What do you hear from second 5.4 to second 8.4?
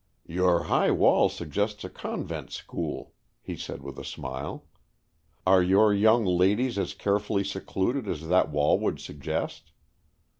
"Are your young ladles as carefully secluded as